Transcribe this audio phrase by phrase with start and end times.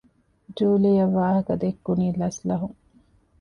[0.57, 2.77] ޖޫލީއަށް ވާހަކަދެއްކުނީ ލަސްލަހުން